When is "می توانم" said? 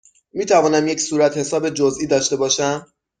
0.33-0.87